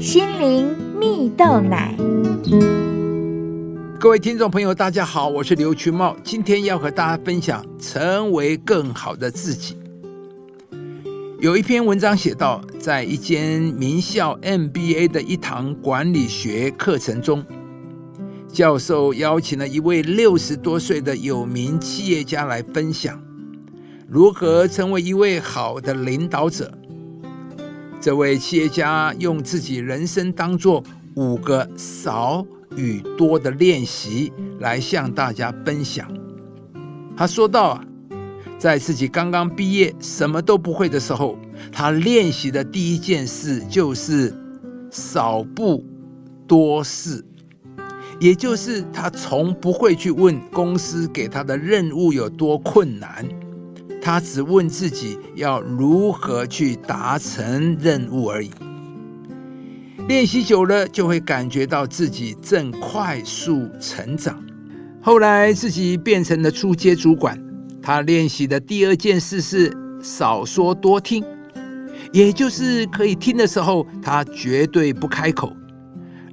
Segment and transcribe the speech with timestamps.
[0.00, 1.94] 心灵蜜豆奶。
[4.00, 9.76] 各位听众朋友，大家好，我是刘群茂，今天要和大家分享成为更好的自己。
[11.38, 17.44] 有一篇文章写到，在一间名校 MBA 的一堂管理学课程中，
[18.48, 23.22] 教授邀请了一位六十多岁的有名企业家来分享
[24.08, 26.72] 如何成为一位好的领导者。
[28.00, 30.82] 这位企业家用自己人生当做
[31.16, 32.44] 五个少
[32.76, 36.10] 与多的练习来向大家分享。
[37.14, 37.84] 他说到啊，
[38.58, 41.36] 在自己刚刚毕业、什么都不会的时候，
[41.70, 44.34] 他练习的第一件事就是
[44.90, 45.84] 少不
[46.46, 47.22] 多事，
[48.18, 53.28] 也就是他从不会去问公司给他的任务有多困难。
[54.00, 58.50] 他只问自己要如何去达成任务而已。
[60.08, 64.42] 练习久了，就会感觉到自己正快速成长。
[65.02, 67.40] 后来自己变成了初阶主管，
[67.80, 69.72] 他练习的第二件事是
[70.02, 71.24] 少说多听，
[72.12, 75.54] 也就是可以听的时候，他绝对不开口，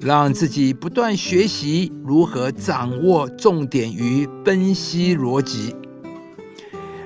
[0.00, 5.74] 让自己不断学习如何掌握重点与分析逻辑。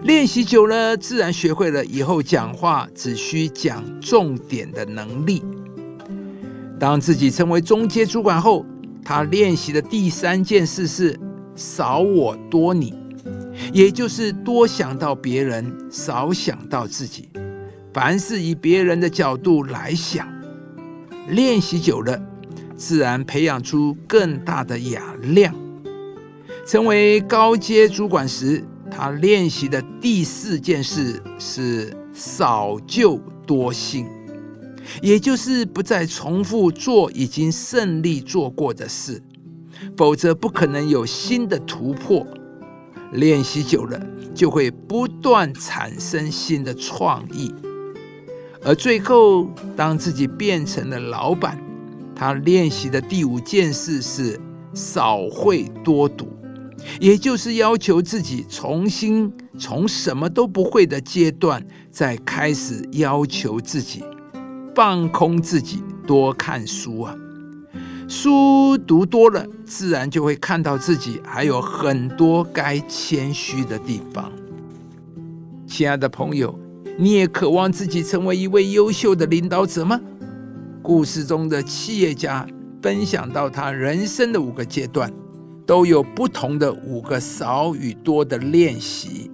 [0.03, 5.43] 练习久了，自然学会了以后讲话只需讲重点的能力。
[6.79, 8.65] 当自己成为中阶主管后，
[9.05, 11.19] 他练习的第三件事是
[11.55, 12.95] 少我多你，
[13.75, 17.29] 也就是多想到别人，少想到自己，
[17.93, 20.27] 凡事以别人的角度来想。
[21.29, 22.19] 练习久了，
[22.75, 25.55] 自然培养出更大的雅量。
[26.67, 28.65] 成为高阶主管时，
[29.03, 34.07] 他练习的第四件事是少就多心，
[35.01, 39.23] 也就是不再重复做已经胜利做过的事，
[39.97, 42.27] 否则不可能有新的突破。
[43.13, 43.99] 练习久了，
[44.35, 47.55] 就会不断产生新的创意。
[48.63, 51.59] 而最后，当自己变成了老板，
[52.15, 54.39] 他练习的第五件事是
[54.75, 56.29] 少会多读。
[57.01, 64.05] 也就是要求自己重新从什么都不会的阶段，再开始要求自己
[64.75, 67.15] 放空自己，多看书啊！
[68.09, 74.33] 书读多了，自然就会看到自己还有很多该谦虚的地方。
[75.67, 76.59] 亲爱的朋友，
[76.99, 80.01] 你也渴望自己成为一位优秀的领导者吗？
[80.83, 82.45] 故事中的企业家
[82.83, 85.13] 分享到他人生的五个阶段。
[85.71, 89.31] 都有不同的五个少与多的练习，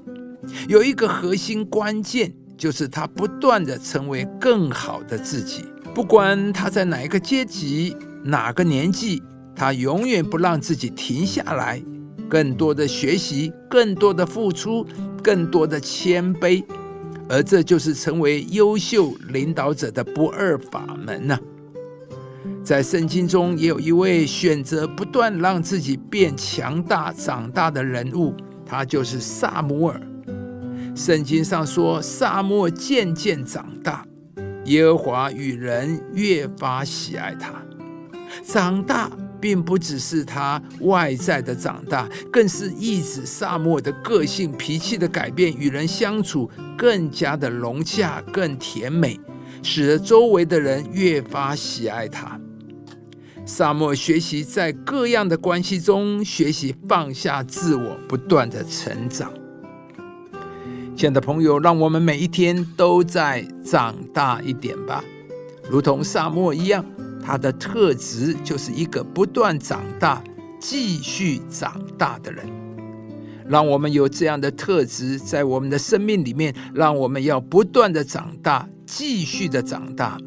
[0.68, 5.64] 有一个核心关键，就是他不断的成为更好的自己。
[5.94, 9.22] 不管他在哪一个阶级、哪个年纪，
[9.54, 11.82] 他永远不让自己停下来，
[12.28, 14.86] 更多的学习，更多的付出，
[15.22, 16.62] 更多的谦卑，
[17.30, 21.38] 而这就是成为优秀领导者的不二法门呢。
[22.66, 28.34] 在圣经中，也有一位选择不断让自己变强大、长大的人物，
[28.66, 30.02] 他就是萨姆尔。
[30.92, 34.04] 圣经上说，萨姆尔渐渐长大，
[34.64, 37.52] 耶和华与人越发喜爱他。
[38.44, 39.08] 长大
[39.40, 49.20] 并不只是他外在的长大，更是意指萨姆尔的个性、脾气的改变，与人相处更加的融洽、更甜美，
[49.62, 52.36] 使得周围的人越发喜爱他。
[53.48, 59.32] 萨摩学习在各样的关系中学习放下自我，不断的成长。
[60.96, 65.04] 亲爱的朋友，让我们每一天都在长大一点吧，
[65.70, 66.84] 如同萨摩一样，
[67.24, 70.20] 他的特质就是一个不断长大、
[70.58, 72.44] 继续长大的人。
[73.48, 80.18] 让我们有这样的特质在我们的生命里面，让我们要不断的长大，继续的长大。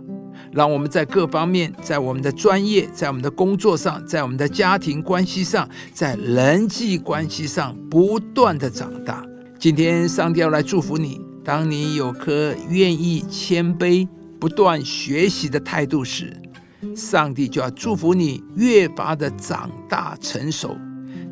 [0.51, 9.25] 让我们在各方面，在我们的专业，在我们的工作上，在我们的家庭关系上，在人际关系上不断的长大。
[9.59, 11.21] 今天，上帝要来祝福你。
[11.43, 14.07] 当你有颗愿意谦卑、
[14.39, 16.35] 不断学习的态度时，
[16.95, 20.77] 上帝就要祝福你越发的长大成熟，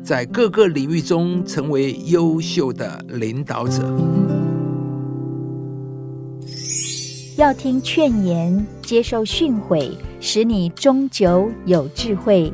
[0.02, 4.27] 在各个领域中成为优秀的领导者。
[7.38, 12.52] 要听劝言，接受训诲，使你终究有智慧。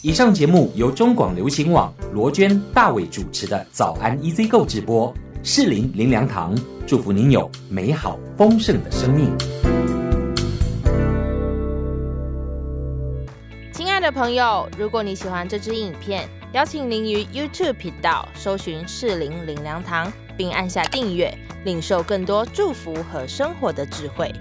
[0.00, 5.12] 以上节目由中广流行网罗娟、大伟主持的《早安 EZ 购》直播。
[5.42, 6.56] 适林林良堂
[6.86, 9.36] 祝福您有美好丰盛的生命。
[13.72, 21.30] 亲爱的朋友，如果你喜欢这支影片，邀请您于 YouTube 频道搜寻适林林良堂，并按下订阅，
[21.64, 24.32] 领受更多祝福和生活的智慧。